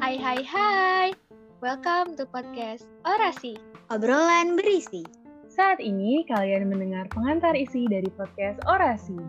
Hai 0.00 0.16
hai 0.16 0.40
hai. 0.40 1.12
Welcome 1.60 2.16
to 2.16 2.24
podcast 2.24 2.88
Orasi. 3.04 3.60
Obrolan 3.92 4.56
berisi. 4.56 5.04
Saat 5.52 5.84
ini 5.84 6.24
kalian 6.32 6.72
mendengar 6.72 7.12
pengantar 7.12 7.52
isi 7.60 7.84
dari 7.92 8.08
podcast 8.16 8.56
Orasi. 8.64 9.20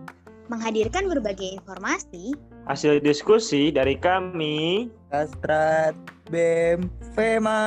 Menghadirkan 0.47 1.12
berbagai 1.12 1.59
informasi, 1.59 2.31
Hasil 2.71 3.04
diskusi 3.04 3.68
dari 3.68 4.00
kami 4.00 4.88
Kastrat 5.11 6.00
BEM 6.31 6.88
FEMA. 7.11 7.59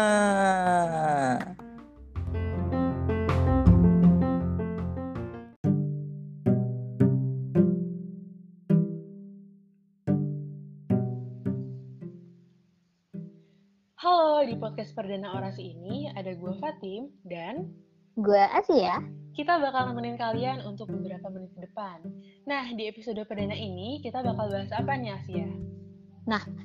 Halo, 14.03 14.43
di 14.43 14.59
podcast 14.59 14.99
perdana 14.99 15.31
Orasi 15.31 15.79
ini 15.79 16.11
ada 16.11 16.35
gue 16.35 16.53
Fatim 16.59 17.07
dan 17.23 17.71
gue 18.19 18.43
Asia. 18.51 18.99
kita 19.39 19.63
bakal 19.63 19.95
nemenin 19.95 20.19
kalian 20.19 20.59
untuk 20.67 20.91
beberapa 20.91 21.31
menit 21.31 21.55
ke 21.55 21.71
depan. 21.71 22.03
Nah, 22.43 22.67
di 22.75 22.91
episode 22.91 23.23
perdana 23.31 23.55
ini 23.55 24.03
kita 24.03 24.27
bakal 24.27 24.51
bahas 24.51 24.75
apa 24.75 24.99
nih 24.99 25.15
Asia? 25.15 25.47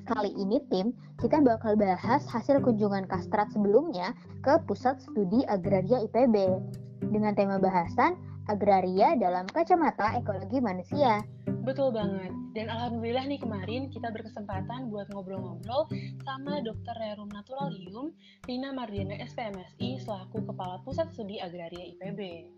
Kali 0.09 0.33
ini 0.33 0.57
tim, 0.73 0.97
kita 1.21 1.37
bakal 1.45 1.77
bahas 1.77 2.25
hasil 2.25 2.57
kunjungan 2.65 3.05
Kastrat 3.05 3.53
sebelumnya 3.53 4.17
ke 4.41 4.57
Pusat 4.65 5.05
Studi 5.05 5.45
Agraria 5.45 6.01
IPB. 6.09 6.57
Dengan 7.05 7.37
tema 7.37 7.61
bahasan 7.61 8.17
Agraria 8.47 9.13
dalam 9.19 9.45
Kacamata 9.47 10.15
Ekologi 10.15 10.63
Manusia. 10.63 11.21
Betul 11.67 11.91
banget. 11.91 12.31
Dan 12.55 12.73
alhamdulillah 12.73 13.27
nih 13.27 13.37
kemarin 13.43 13.91
kita 13.93 14.09
berkesempatan 14.09 14.87
buat 14.89 15.11
ngobrol-ngobrol 15.13 15.91
sama 16.25 16.63
Dr. 16.63 16.95
Rerum 16.95 17.29
Naturalium 17.29 18.15
Rina 18.47 18.71
Mardiana 18.73 19.19
SPMSI 19.19 20.01
selaku 20.01 20.47
Kepala 20.47 20.81
Pusat 20.81 21.13
Studi 21.13 21.37
Agraria 21.43 21.91
IPB. 21.93 22.49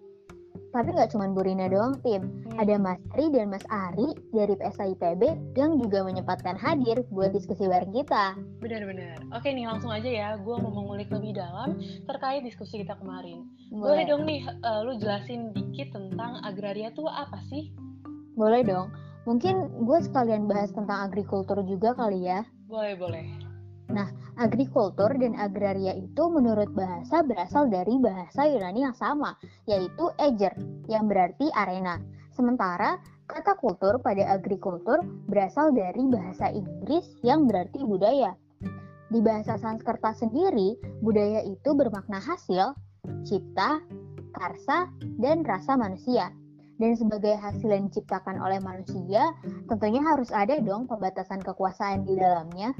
Tapi 0.70 0.94
nggak 0.94 1.18
cuma 1.18 1.26
Bu 1.34 1.42
Rina 1.42 1.66
doang 1.66 1.98
tim, 2.06 2.22
Hmm. 2.22 2.62
ada 2.62 2.78
Mas 2.78 3.02
Tri 3.10 3.26
dan 3.34 3.50
Mas 3.50 3.66
Ari 3.74 4.14
dari 4.30 4.54
PSA 4.54 4.94
IPB 4.94 5.22
yang 5.58 5.82
juga 5.82 6.06
menyempatkan 6.06 6.54
hadir 6.62 7.02
buat 7.10 7.34
diskusi 7.34 7.66
bareng 7.66 7.90
kita. 7.90 8.38
Benar-benar. 8.62 9.18
Oke 9.34 9.50
nih 9.50 9.66
langsung 9.66 9.90
aja 9.90 10.06
ya, 10.06 10.30
gue 10.38 10.56
mau 10.62 10.70
mengulik 10.70 11.10
lebih 11.10 11.34
dalam 11.42 11.82
terkait 12.06 12.46
diskusi 12.46 12.86
kita 12.86 12.94
kemarin. 13.02 13.50
Boleh 13.74 14.06
dong 14.06 14.30
nih, 14.30 14.46
eh, 14.46 14.80
lu 14.86 14.94
jelasin 15.02 15.50
dikit 15.58 15.90
tentang 15.98 16.38
agraria 16.46 16.94
tuh 16.94 17.10
apa 17.10 17.42
sih? 17.50 17.74
Boleh 18.38 18.62
dong. 18.62 18.94
Mungkin 19.26 19.86
gue 19.86 20.00
sekalian 20.06 20.46
bahas 20.46 20.70
tentang 20.70 21.10
agrikultur 21.10 21.66
juga 21.66 21.98
kali 21.98 22.30
ya. 22.30 22.46
Boleh, 22.70 22.94
boleh. 22.94 23.49
Agrikultur 24.40 25.12
dan 25.20 25.36
agraria 25.36 25.92
itu 26.00 26.24
menurut 26.32 26.72
bahasa 26.72 27.20
berasal 27.20 27.68
dari 27.68 28.00
bahasa 28.00 28.48
Yunani 28.48 28.88
yang 28.88 28.96
sama, 28.96 29.36
yaitu 29.68 30.08
eger, 30.16 30.56
yang 30.88 31.12
berarti 31.12 31.52
arena. 31.52 32.00
Sementara 32.32 33.04
kata 33.28 33.60
kultur 33.60 34.00
pada 34.00 34.32
agrikultur 34.32 35.04
berasal 35.28 35.76
dari 35.76 36.08
bahasa 36.08 36.48
Inggris 36.56 37.04
yang 37.20 37.52
berarti 37.52 37.84
budaya. 37.84 38.32
Di 39.12 39.20
bahasa 39.20 39.60
Sanskerta 39.60 40.16
sendiri, 40.16 40.80
budaya 41.04 41.44
itu 41.44 41.76
bermakna 41.76 42.22
hasil, 42.24 42.78
cipta, 43.28 43.84
karsa, 44.38 44.88
dan 45.20 45.44
rasa 45.44 45.76
manusia. 45.76 46.32
Dan 46.80 46.96
sebagai 46.96 47.36
hasil 47.36 47.68
yang 47.68 47.92
diciptakan 47.92 48.40
oleh 48.40 48.64
manusia, 48.64 49.36
tentunya 49.68 50.00
harus 50.00 50.32
ada 50.32 50.56
dong 50.64 50.88
pembatasan 50.88 51.44
kekuasaan 51.44 52.08
di 52.08 52.16
dalamnya. 52.16 52.72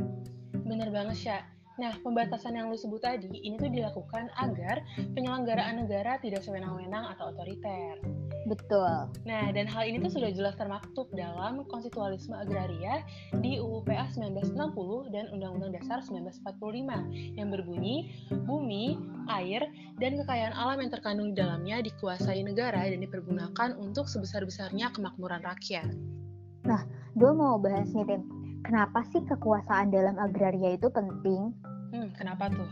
Bener 0.70 0.94
banget, 0.94 1.18
Sya. 1.18 1.40
Nah, 1.80 1.96
pembatasan 2.04 2.60
yang 2.60 2.68
lu 2.68 2.76
sebut 2.76 3.00
tadi, 3.00 3.32
ini 3.40 3.56
tuh 3.56 3.72
dilakukan 3.72 4.28
agar 4.36 4.84
penyelenggaraan 5.16 5.80
negara 5.80 6.20
tidak 6.20 6.44
sewenang-wenang 6.44 7.08
atau 7.16 7.32
otoriter. 7.32 8.04
Betul. 8.52 9.08
Nah, 9.24 9.48
dan 9.56 9.64
hal 9.64 9.88
ini 9.88 10.04
tuh 10.04 10.20
sudah 10.20 10.28
jelas 10.36 10.60
termaktub 10.60 11.08
dalam 11.16 11.64
konstitualisme 11.72 12.36
agraria 12.36 13.00
di 13.40 13.64
UU 13.64 13.88
PA 13.88 14.12
1960 14.12 15.08
dan 15.16 15.32
Undang-Undang 15.32 15.80
Dasar 15.80 16.04
1945 16.04 17.40
yang 17.40 17.48
berbunyi, 17.48 18.12
bumi, 18.44 19.00
air, 19.32 19.64
dan 20.04 20.20
kekayaan 20.20 20.52
alam 20.52 20.84
yang 20.84 20.92
terkandung 20.92 21.32
di 21.32 21.40
dalamnya 21.40 21.80
dikuasai 21.80 22.44
negara 22.44 22.92
dan 22.92 23.00
dipergunakan 23.00 23.80
untuk 23.80 24.12
sebesar-besarnya 24.12 24.92
kemakmuran 24.92 25.48
rakyat. 25.48 25.96
Gue 27.16 27.32
mau 27.32 27.56
bahas 27.56 27.88
nih, 27.96 28.04
Tim. 28.04 28.39
Kenapa 28.64 29.02
sih 29.10 29.24
kekuasaan 29.24 29.90
dalam 29.90 30.20
agraria 30.20 30.76
itu 30.76 30.92
penting? 30.92 31.56
Hmm, 31.96 32.12
kenapa 32.16 32.52
tuh? 32.52 32.70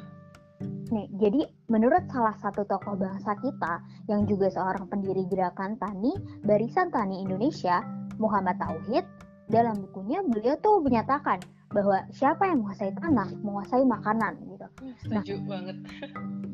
Nih, 0.90 1.08
jadi 1.20 1.46
menurut 1.70 2.08
salah 2.10 2.34
satu 2.40 2.66
tokoh 2.66 2.98
bangsa 2.98 3.36
kita 3.44 3.84
yang 4.10 4.26
juga 4.26 4.50
seorang 4.50 4.88
pendiri 4.88 5.28
gerakan 5.28 5.76
tani 5.78 6.16
Barisan 6.48 6.90
Tani 6.90 7.22
Indonesia, 7.22 7.84
Muhammad 8.18 8.58
Tauhid, 8.58 9.04
dalam 9.48 9.78
bukunya 9.88 10.24
beliau 10.24 10.56
tuh 10.60 10.84
menyatakan 10.84 11.40
bahwa 11.72 12.04
siapa 12.16 12.48
yang 12.48 12.64
menguasai 12.64 12.96
tanah, 12.96 13.28
menguasai 13.44 13.84
makanan 13.84 14.34
gitu. 14.48 14.68
Hmm, 14.80 14.94
setuju 15.04 15.34
banget. 15.46 15.78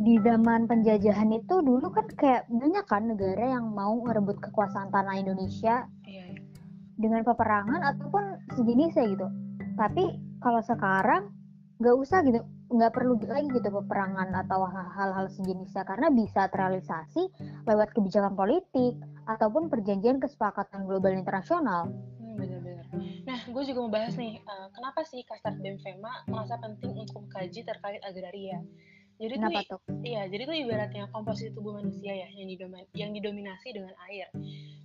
Di 0.03 0.15
zaman 0.19 0.65
penjajahan 0.67 1.29
itu 1.31 1.55
dulu 1.61 1.87
kan 1.93 2.05
kayak 2.17 2.43
banyak 2.49 2.85
kan 2.89 3.03
negara 3.07 3.55
yang 3.55 3.71
mau 3.71 3.93
ngerebut 4.03 4.41
kekuasaan 4.41 4.89
tanah 4.89 5.15
Indonesia 5.21 5.85
Iya, 6.03 6.23
iya. 6.29 6.32
Dengan 7.03 7.27
peperangan 7.27 7.83
ataupun 7.83 8.23
sejenisnya 8.55 9.11
gitu. 9.11 9.27
Tapi 9.75 10.15
kalau 10.39 10.63
sekarang 10.63 11.35
nggak 11.83 11.95
usah 11.99 12.23
gitu, 12.23 12.39
nggak 12.71 12.91
perlu 12.95 13.19
lagi 13.27 13.51
gitu 13.51 13.69
peperangan 13.69 14.31
atau 14.47 14.63
hal-hal 14.71 15.27
sejenisnya 15.27 15.83
karena 15.83 16.07
bisa 16.07 16.47
terrealisasi 16.47 17.27
lewat 17.67 17.91
kebijakan 17.91 18.39
politik 18.39 18.95
ataupun 19.27 19.67
perjanjian 19.67 20.23
kesepakatan 20.23 20.87
global 20.87 21.11
internasional. 21.11 21.91
Hmm, 22.17 22.39
benar-benar. 22.39 22.87
Nah, 23.23 23.39
gue 23.43 23.63
juga 23.67 23.79
mau 23.83 23.91
bahas 23.91 24.15
nih, 24.15 24.39
eh, 24.39 24.67
kenapa 24.71 25.03
sih 25.07 25.23
Kastrat 25.27 25.59
BEM 25.59 25.79
FEMA 25.79 26.27
merasa 26.27 26.59
penting 26.59 26.95
untuk 26.95 27.23
mengkaji 27.23 27.61
terkait 27.63 28.01
agraria? 28.03 28.63
Jadi 29.21 29.33
tuh, 29.37 29.49
Kenapa 29.49 29.61
tuh? 29.69 29.81
iya, 30.01 30.21
jadi 30.25 30.43
tuh 30.49 30.55
ibaratnya 30.57 31.03
komposisi 31.13 31.53
tubuh 31.53 31.77
manusia 31.77 32.11
ya 32.11 32.27
yang, 32.33 32.49
didomi- 32.49 32.89
yang 32.97 33.11
didominasi 33.13 33.69
dengan 33.71 33.93
air. 34.09 34.27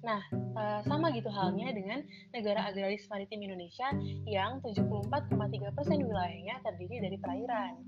Nah, 0.04 0.20
eh, 0.32 0.80
sama 0.86 1.10
gitu 1.10 1.32
halnya 1.32 1.72
dengan 1.74 2.04
negara 2.30 2.68
agraris 2.70 3.08
maritim 3.10 3.40
Indonesia 3.42 3.88
yang 4.28 4.62
74,3% 4.62 6.06
wilayahnya 6.06 6.60
terdiri 6.62 7.02
dari 7.02 7.16
perairan. 7.18 7.82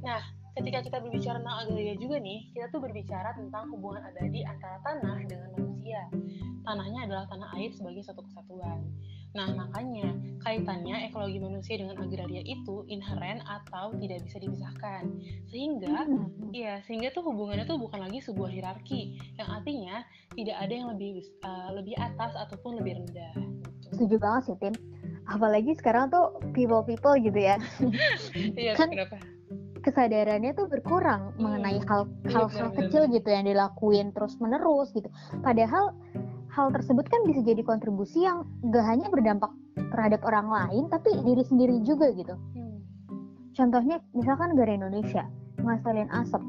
Nah, 0.00 0.22
ketika 0.56 0.80
kita 0.80 0.98
berbicara 1.02 1.36
tentang 1.42 1.58
agraria 1.66 1.94
juga 2.00 2.16
nih, 2.16 2.48
kita 2.56 2.72
tuh 2.72 2.80
berbicara 2.80 3.36
tentang 3.36 3.68
hubungan 3.74 4.00
abadi 4.06 4.40
antara 4.46 4.80
tanah 4.80 5.18
dengan 5.28 5.50
manusia. 5.52 6.00
Tanahnya 6.64 7.00
adalah 7.10 7.24
tanah 7.28 7.48
air 7.60 7.70
sebagai 7.76 8.02
satu 8.06 8.24
kesatuan. 8.24 8.80
Nah, 9.36 9.52
makanya 9.52 10.08
kaitannya 10.40 10.96
ekologi 11.04 11.36
manusia 11.36 11.76
dengan 11.76 12.00
agraria 12.00 12.40
itu 12.40 12.88
inheren 12.88 13.44
atau 13.44 13.92
tidak 13.94 14.24
bisa 14.24 14.40
dipisahkan. 14.40 15.02
Sehingga 15.46 16.08
Hmm, 16.08 16.32
Iya, 16.50 16.80
sehingga 16.82 17.12
tuh 17.12 17.20
hubungannya 17.22 17.68
tuh 17.68 17.76
bukan 17.76 18.00
lagi 18.00 18.24
sebuah 18.24 18.48
hierarki, 18.48 19.00
yang 19.36 19.48
artinya 19.50 20.00
tidak 20.32 20.56
ada 20.56 20.72
yang 20.72 20.88
lebih 20.88 21.10
uh, 21.42 21.68
lebih 21.70 21.92
atas 21.94 22.32
ataupun 22.34 22.80
lebih 22.80 22.96
rendah. 22.96 23.34
Gitu. 23.76 23.88
setuju 23.92 24.16
banget 24.16 24.42
sih 24.46 24.56
Tim. 24.58 24.74
Apalagi 25.26 25.74
sekarang 25.74 26.08
tuh 26.08 26.26
people-people 26.50 27.12
gitu 27.18 27.36
ya, 27.36 27.60
Iya, 28.56 28.72
Kan- 28.74 28.90
kenapa? 28.90 29.18
kesadarannya 29.82 30.50
tuh 30.52 30.66
berkurang 30.66 31.34
Hmm, 31.34 31.42
mengenai 31.44 31.78
hal 31.84 32.06
iya, 32.24 32.30
hal-hal 32.32 32.48
benar-benar. 32.70 32.78
kecil 32.80 33.02
gitu 33.12 33.28
yang 33.28 33.44
dilakuin 33.44 34.06
terus-menerus 34.10 34.90
gitu. 34.90 35.06
Padahal 35.40 35.94
hal 36.56 36.72
tersebut 36.72 37.04
kan 37.04 37.20
bisa 37.28 37.44
jadi 37.44 37.60
kontribusi 37.60 38.24
yang 38.24 38.48
gak 38.72 38.88
hanya 38.88 39.12
berdampak 39.12 39.52
terhadap 39.92 40.24
orang 40.24 40.48
lain, 40.48 40.88
tapi 40.88 41.12
diri 41.20 41.44
sendiri 41.44 41.84
juga 41.84 42.08
gitu. 42.16 42.32
Hmm. 42.56 42.80
Contohnya 43.52 44.00
misalkan 44.16 44.56
negara 44.56 44.72
Indonesia 44.72 45.28
ngasalin 45.60 46.08
asap. 46.24 46.40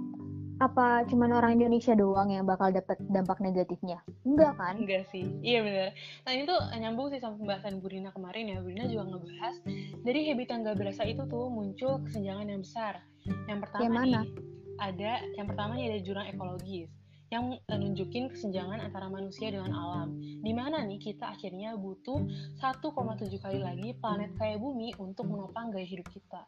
Apa 0.57 1.05
cuman 1.05 1.37
orang 1.37 1.61
Indonesia 1.61 1.93
doang 1.93 2.33
yang 2.33 2.41
bakal 2.49 2.73
dapat 2.73 2.97
dampak 3.13 3.37
negatifnya? 3.37 4.01
Enggak 4.25 4.57
kan? 4.57 4.73
Enggak 4.81 5.05
sih, 5.13 5.29
iya 5.45 5.61
benar. 5.61 5.93
Nah 6.25 6.31
ini 6.33 6.43
tuh 6.49 6.59
nyambung 6.73 7.13
sih 7.13 7.21
sama 7.21 7.37
pembahasan 7.37 7.77
Bu 7.77 7.93
Rina 7.93 8.09
kemarin 8.09 8.49
ya. 8.49 8.57
Bu 8.65 8.73
Rina 8.73 8.89
juga 8.89 9.05
ngebahas 9.05 9.55
dari 10.01 10.19
habit 10.33 10.47
yang 10.49 10.65
gak 10.65 10.77
berasa 10.81 11.05
itu 11.05 11.21
tuh 11.29 11.45
muncul 11.53 12.01
kesenjangan 12.09 12.49
yang 12.49 12.61
besar. 12.65 13.05
Yang 13.45 13.59
pertama 13.69 13.83
Yang 13.85 13.93
mana? 13.93 14.07
nih, 14.09 14.27
ada 14.81 15.11
yang 15.37 15.45
pertama 15.45 15.71
nih 15.77 15.85
ada 15.93 15.99
jurang 16.01 16.25
ekologis 16.25 16.89
yang 17.27 17.59
eh, 17.59 17.77
nunjukin 17.77 18.31
kesenjangan 18.31 18.79
antara 18.79 19.11
manusia 19.11 19.51
dengan 19.51 19.75
alam. 19.75 20.15
Di 20.19 20.53
mana 20.55 20.83
nih 20.83 20.99
kita 20.99 21.35
akhirnya 21.35 21.75
butuh 21.75 22.23
1,7 22.59 23.43
kali 23.43 23.59
lagi 23.59 23.89
planet 23.99 24.31
kayak 24.39 24.59
bumi 24.63 24.95
untuk 24.99 25.27
menopang 25.27 25.71
gaya 25.71 25.87
hidup 25.87 26.07
kita. 26.11 26.47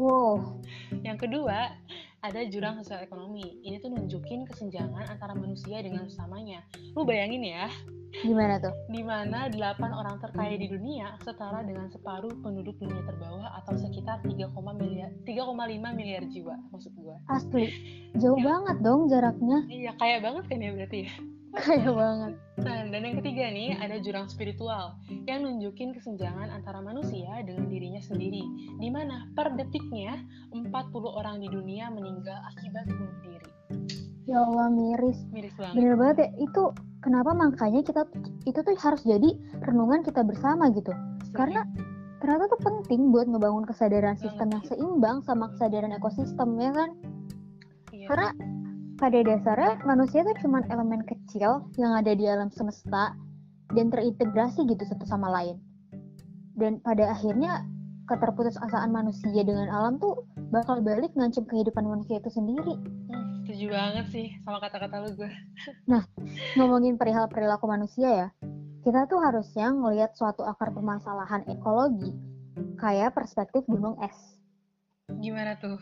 Wow, 0.00 0.64
Yang 1.04 1.28
kedua, 1.28 1.76
ada 2.20 2.40
jurang 2.48 2.76
sosial 2.80 3.00
ekonomi. 3.00 3.60
Ini 3.64 3.80
tuh 3.80 3.92
nunjukin 3.92 4.44
kesenjangan 4.44 5.08
antara 5.08 5.32
manusia 5.32 5.80
dengan 5.80 6.04
sesamanya. 6.08 6.60
Lu 6.92 7.08
bayangin 7.08 7.40
ya, 7.44 7.66
Gimana 8.10 8.58
tuh? 8.58 8.74
di 8.90 9.06
mana 9.06 9.46
8 9.46 9.78
orang 9.86 10.18
terkaya 10.18 10.58
di 10.58 10.66
dunia 10.66 11.14
setara 11.22 11.62
dengan 11.62 11.86
separuh 11.94 12.42
penduduk 12.42 12.74
dunia 12.82 13.06
terbawah 13.06 13.54
atau 13.62 13.78
sekitar 13.78 14.18
3, 14.26 14.50
miliar 14.74 15.10
3,5 15.22 15.94
miliar 15.94 16.22
jiwa 16.26 16.58
maksud 16.74 16.90
gua. 16.98 17.16
Asli. 17.30 17.70
Jauh 18.18 18.38
banget 18.42 18.82
dong 18.82 19.06
jaraknya. 19.06 19.62
Iya, 19.70 19.92
kaya 19.94 20.18
banget 20.18 20.44
kan 20.50 20.58
ya 20.58 20.70
berarti 20.74 20.98
ya. 21.06 21.12
Kayak 21.50 21.92
banget. 21.98 22.32
Nah, 22.62 22.78
dan 22.86 23.02
yang 23.02 23.16
ketiga 23.18 23.50
nih 23.50 23.74
ada 23.74 23.98
jurang 23.98 24.30
spiritual 24.30 24.94
yang 25.26 25.42
nunjukin 25.42 25.90
kesenjangan 25.90 26.46
antara 26.46 26.78
manusia 26.78 27.42
dengan 27.42 27.66
dirinya 27.66 27.98
sendiri. 27.98 28.42
Di 28.78 28.86
mana 28.86 29.26
per 29.34 29.58
detiknya 29.58 30.22
40 30.54 30.70
orang 31.10 31.42
di 31.42 31.50
dunia 31.50 31.90
meninggal 31.90 32.38
akibat 32.54 32.86
bunuh 32.86 33.18
diri. 33.26 33.50
Ya 34.30 34.46
Allah 34.46 34.70
miris. 34.70 35.18
Miris 35.34 35.54
banget. 35.58 35.74
Bener 35.74 35.94
banget 35.98 36.16
ya. 36.22 36.28
Itu 36.38 36.62
kenapa 37.02 37.34
makanya 37.34 37.82
kita 37.82 38.06
itu 38.46 38.58
tuh 38.62 38.76
harus 38.78 39.02
jadi 39.02 39.30
renungan 39.66 40.06
kita 40.06 40.22
bersama 40.22 40.70
gitu. 40.70 40.94
Karena 41.34 41.66
ternyata 42.22 42.46
tuh 42.52 42.60
penting 42.62 43.10
buat 43.10 43.26
ngebangun 43.26 43.66
kesadaran 43.66 44.14
sistem 44.20 44.54
yang 44.54 44.64
seimbang 44.70 45.18
sama 45.26 45.50
kesadaran 45.56 45.90
ekosistem 45.98 46.54
ya 46.62 46.70
kan. 46.70 46.90
Iya. 47.90 48.06
Karena 48.06 48.28
pada 49.00 49.24
dasarnya 49.24 49.80
manusia 49.88 50.20
tuh 50.20 50.36
cuma 50.44 50.60
elemen 50.68 51.00
kecil 51.08 51.64
yang 51.80 51.96
ada 51.96 52.12
di 52.12 52.28
alam 52.28 52.52
semesta 52.52 53.16
dan 53.72 53.88
terintegrasi 53.88 54.68
gitu 54.68 54.84
satu 54.84 55.08
sama 55.08 55.32
lain. 55.32 55.56
Dan 56.52 56.84
pada 56.84 57.16
akhirnya 57.16 57.64
keterputusasaan 58.04 58.92
manusia 58.92 59.40
dengan 59.40 59.72
alam 59.72 59.96
tuh 59.96 60.28
bakal 60.52 60.84
balik 60.84 61.16
ngancem 61.16 61.48
kehidupan 61.48 61.88
manusia 61.88 62.20
itu 62.20 62.28
sendiri. 62.28 62.76
Hmm, 63.08 63.40
setuju 63.40 63.72
banget 63.72 64.06
sih 64.12 64.26
sama 64.44 64.60
kata-kata 64.60 65.00
lu 65.00 65.10
gue. 65.16 65.32
Ngomongin 66.60 67.00
perihal 67.00 67.24
perilaku 67.32 67.72
manusia 67.72 68.08
ya, 68.12 68.28
kita 68.84 69.08
tuh 69.08 69.24
harusnya 69.24 69.72
ngelihat 69.72 70.12
suatu 70.12 70.44
akar 70.44 70.76
permasalahan 70.76 71.48
ekologi 71.48 72.12
kayak 72.76 73.16
perspektif 73.16 73.64
gunung 73.64 73.96
es. 74.04 74.36
Gimana 75.24 75.56
tuh? 75.56 75.80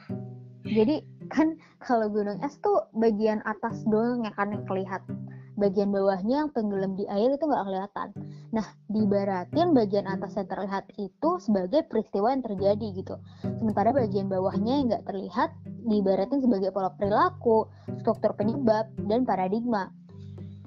Jadi 0.68 1.17
kan 1.28 1.56
kalau 1.78 2.08
gunung 2.08 2.40
es 2.42 2.56
tuh 2.60 2.88
bagian 2.96 3.44
atas 3.44 3.84
doang 3.86 4.24
yang 4.24 4.34
kan 4.34 4.50
yang 4.52 4.64
kelihatan. 4.64 5.16
Bagian 5.58 5.90
bawahnya 5.90 6.46
yang 6.46 6.50
tenggelam 6.54 6.94
di 6.94 7.04
air 7.10 7.34
itu 7.34 7.42
nggak 7.42 7.66
kelihatan. 7.66 8.08
Nah, 8.54 8.66
diibaratin 8.88 9.74
bagian 9.74 10.06
atas 10.06 10.38
yang 10.38 10.46
terlihat 10.46 10.86
itu 10.96 11.30
sebagai 11.42 11.84
peristiwa 11.90 12.30
yang 12.30 12.46
terjadi 12.46 12.86
gitu. 12.94 13.18
Sementara 13.58 13.90
bagian 13.90 14.30
bawahnya 14.30 14.72
yang 14.78 14.86
nggak 14.88 15.04
terlihat 15.10 15.50
diibaratin 15.84 16.40
sebagai 16.40 16.70
pola 16.70 16.94
perilaku, 16.94 17.66
struktur 18.00 18.38
penyebab, 18.38 18.86
dan 19.10 19.26
paradigma. 19.26 19.90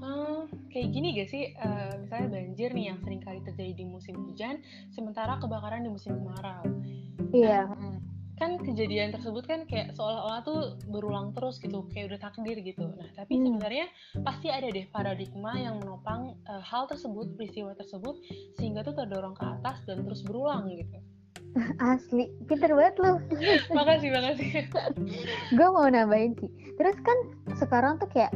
Hmm, 0.02 0.50
kayak 0.74 0.92
gini 0.92 1.14
gak 1.16 1.30
sih? 1.30 1.56
Eh, 1.56 1.94
misalnya 2.02 2.28
banjir 2.42 2.70
nih 2.74 2.86
yang 2.92 3.00
sering 3.00 3.22
kali 3.24 3.40
terjadi 3.46 3.74
di 3.78 3.86
musim 3.88 4.18
hujan, 4.28 4.60
sementara 4.92 5.40
kebakaran 5.40 5.86
di 5.86 5.90
musim 5.94 6.20
kemarau. 6.20 6.66
Iya. 7.32 7.70
Kan 8.42 8.58
kejadian 8.58 9.14
tersebut 9.14 9.46
kan 9.46 9.70
kayak 9.70 9.94
seolah-olah 9.94 10.42
tuh 10.42 10.60
berulang 10.90 11.30
terus 11.32 11.62
gitu 11.62 11.86
kayak 11.94 12.10
udah 12.10 12.20
takdir 12.20 12.58
gitu 12.58 12.90
nah 12.90 13.06
tapi 13.14 13.38
Hmm. 13.38 13.46
sebenarnya 13.54 13.86
pasti 14.26 14.50
ada 14.50 14.66
deh 14.66 14.90
paradigma 14.90 15.54
yang 15.56 15.78
menopang 15.78 16.34
eh, 16.50 16.64
hal 16.66 16.90
tersebut 16.90 17.38
peristiwa 17.38 17.78
tersebut 17.78 18.18
sehingga 18.58 18.82
tuh 18.82 18.98
terdorong 18.98 19.38
ke 19.38 19.46
atas 19.46 19.86
dan 19.86 20.02
terus 20.02 20.26
berulang 20.26 20.66
gitu 20.68 20.98
Asli, 21.84 22.32
pinter 22.48 22.72
banget 22.72 22.96
lu. 22.98 23.14
makasih 23.78 24.10
makasih 24.10 24.50
gue 25.52 25.68
mau 25.70 25.86
nambahin 25.86 26.34
sih 26.40 26.50
terus 26.76 26.98
kan 27.04 27.18
sekarang 27.54 28.02
tuh 28.02 28.10
kayak 28.10 28.34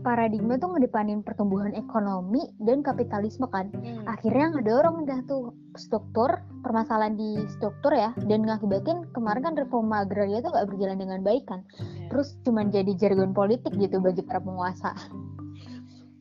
paradigma 0.00 0.56
tuh 0.56 0.74
ngedepanin 0.74 1.20
pertumbuhan 1.20 1.74
ekonomi 1.74 2.48
dan 2.62 2.80
kapitalisme 2.80 3.46
kan. 3.50 3.70
Hmm, 3.74 4.06
akhirnya 4.06 4.56
ngedorong 4.56 5.04
dah 5.04 5.20
tuh 5.26 5.52
struktur 5.76 6.42
permasalahan 6.62 7.14
di 7.14 7.42
struktur 7.52 7.94
ya 7.94 8.14
dan 8.26 8.46
ngakibatin 8.46 9.06
kemarin 9.12 9.42
kan 9.44 9.54
reforma 9.54 10.02
agraria 10.02 10.42
tuh 10.42 10.54
gak 10.54 10.68
berjalan 10.70 10.98
dengan 10.98 11.20
baik 11.22 11.44
kan. 11.46 11.62
Ya. 11.78 12.08
terus 12.08 12.40
cuman 12.42 12.72
jadi 12.72 12.92
jargon 12.96 13.36
politik 13.36 13.74
gitu 13.76 14.00
bagi 14.00 14.24
para 14.24 14.40
penguasa. 14.40 14.96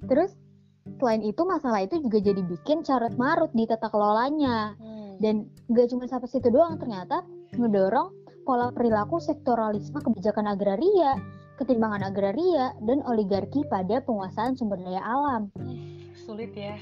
Terus 0.06 0.35
selain 0.97 1.23
itu 1.23 1.41
masalah 1.44 1.83
itu 1.83 2.00
juga 2.01 2.19
jadi 2.19 2.41
bikin 2.44 2.83
carut 2.83 3.15
marut 3.15 3.51
di 3.56 3.63
tata 3.65 3.88
kelolanya. 3.88 4.75
Hmm, 4.77 5.18
dan 5.23 5.50
gak 5.71 5.89
cuma 5.89 6.06
sampai 6.06 6.30
situ 6.30 6.50
doang 6.53 6.77
ternyata 6.77 7.25
ngedorong 7.57 8.13
pola 8.47 8.71
perilaku 8.71 9.19
sektoralisme 9.19 10.00
kebijakan 10.00 10.47
agraria, 10.47 11.19
ketimbangan 11.57 12.06
agraria, 12.06 12.77
dan 12.86 13.01
oligarki 13.09 13.65
pada 13.68 14.00
penguasaan 14.06 14.56
sumber 14.56 14.77
daya 14.80 15.01
alam. 15.01 15.50
sulit 16.13 16.51
ya 16.54 16.75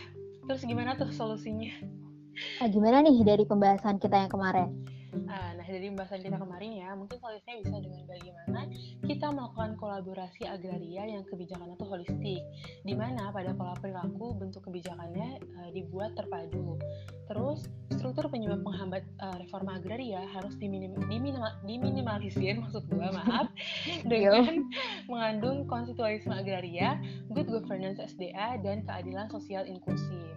terus 0.49 0.65
gimana 0.65 0.97
tuh 0.97 1.09
solusinya 1.13 1.69
Nah, 2.59 2.67
gimana 2.67 2.99
nih 2.99 3.23
dari 3.23 3.43
pembahasan 3.47 3.95
kita 3.95 4.27
yang 4.27 4.31
kemarin? 4.31 4.67
Ah, 5.31 5.55
nah 5.55 5.63
dari 5.63 5.87
pembahasan 5.87 6.19
kita 6.19 6.35
kemarin 6.35 6.71
ya, 6.75 6.91
mungkin 6.91 7.15
solusinya 7.23 7.63
bisa 7.63 7.77
dengan 7.79 8.03
bagaimana 8.03 8.61
kita 9.07 9.27
melakukan 9.31 9.71
kolaborasi 9.79 10.43
agraria 10.43 11.07
yang 11.07 11.23
kebijakannya 11.23 11.79
tuh 11.79 11.87
holistik, 11.87 12.43
di 12.83 12.93
mana 12.99 13.31
pada 13.31 13.55
pola 13.55 13.79
perilaku 13.79 14.35
bentuk 14.35 14.67
kebijakannya 14.67 15.39
eh, 15.39 15.69
dibuat 15.71 16.19
terpadu. 16.19 16.75
Struktur 18.15 18.31
penyebab 18.31 18.63
penghambat 18.63 19.03
eh, 19.03 19.35
reforma 19.43 19.75
agraria 19.75 20.23
harus 20.31 20.55
diminim- 20.55 20.95
diminima- 21.11 21.59
diminimalisir, 21.67 22.55
maksud 22.63 22.87
gua 22.87 23.11
maaf, 23.11 23.51
dengan 24.07 24.71
mengandung 25.11 25.67
konstitualisme 25.67 26.31
agraria, 26.31 26.95
good 27.35 27.43
governance 27.51 27.99
SDA, 27.99 28.63
dan 28.63 28.87
keadilan 28.87 29.27
sosial 29.27 29.67
inklusif. 29.67 30.31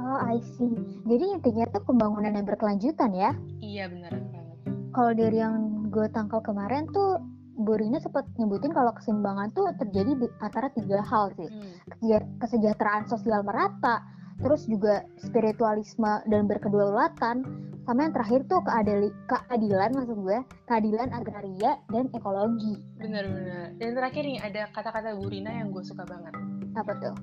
Oh, 0.00 0.24
I 0.24 0.40
see. 0.56 0.72
Jadi 1.04 1.36
intinya 1.36 1.68
tuh 1.76 1.84
pembangunan 1.84 2.32
yang 2.32 2.48
berkelanjutan 2.48 3.12
ya. 3.12 3.36
Iya 3.60 3.92
beneran 3.92 4.32
banget. 4.32 4.56
Kalau 4.96 5.12
dari 5.12 5.36
yang 5.36 5.92
gue 5.92 6.08
tangkal 6.16 6.40
kemarin 6.40 6.88
tuh, 6.96 7.20
Bu 7.60 7.76
Rina 7.76 8.00
sempat 8.00 8.24
nyebutin 8.40 8.72
kalau 8.72 8.96
keseimbangan 8.96 9.52
tuh 9.52 9.68
terjadi 9.76 10.16
di 10.16 10.32
antara 10.40 10.72
tiga 10.72 11.04
hal 11.04 11.28
sih. 11.36 11.44
Hmm. 11.44 11.76
Keseja- 11.92 12.28
kesejahteraan 12.40 13.04
sosial 13.04 13.44
merata, 13.44 14.00
terus 14.40 14.64
juga 14.64 15.04
spiritualisme 15.20 16.24
dan 16.30 16.48
berkedaulatan, 16.48 17.44
sama 17.82 18.06
yang 18.06 18.14
terakhir 18.14 18.40
tuh 18.46 18.62
keadili- 18.62 19.14
keadilan 19.26 19.90
maksud 19.90 20.18
gue, 20.22 20.38
keadilan 20.70 21.10
agraria 21.10 21.82
dan 21.90 22.06
ekologi. 22.14 22.78
Bener-bener. 22.96 23.74
Dan 23.76 23.90
terakhir 23.98 24.22
nih 24.22 24.38
ada 24.38 24.70
kata-kata 24.70 25.18
Bu 25.18 25.26
Rina 25.26 25.50
yang 25.50 25.74
gue 25.74 25.82
suka 25.82 26.06
banget. 26.06 26.32
Apa 26.78 26.92
tuh? 27.02 27.14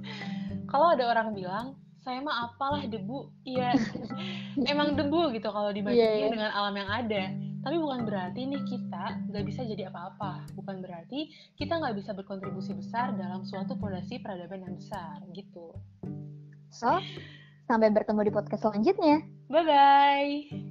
Kalau 0.68 0.94
ada 0.94 1.08
orang 1.10 1.32
bilang, 1.34 1.80
saya 2.00 2.20
mah 2.20 2.52
apalah 2.52 2.84
debu, 2.88 3.32
iya 3.44 3.76
emang 4.72 4.96
debu 4.96 5.32
gitu 5.36 5.48
kalau 5.52 5.72
dibandingin 5.72 6.00
Iya, 6.00 6.28
iya. 6.28 6.32
dengan 6.32 6.52
alam 6.52 6.76
yang 6.76 6.90
ada. 6.92 7.24
Tapi 7.60 7.76
bukan 7.76 8.08
berarti 8.08 8.48
nih 8.48 8.64
kita 8.64 9.04
nggak 9.28 9.44
bisa 9.44 9.68
jadi 9.68 9.92
apa-apa. 9.92 10.48
Bukan 10.56 10.80
berarti 10.80 11.28
kita 11.60 11.76
nggak 11.76 11.96
bisa 12.00 12.16
berkontribusi 12.16 12.72
besar 12.72 13.12
dalam 13.20 13.44
suatu 13.44 13.76
fondasi 13.76 14.24
peradaban 14.24 14.64
yang 14.64 14.76
besar 14.80 15.20
gitu. 15.36 15.76
So, 16.70 17.02
sampai 17.66 17.90
bertemu 17.94 18.30
di 18.30 18.32
podcast 18.34 18.62
selanjutnya. 18.66 19.26
Bye-bye! 19.50 20.69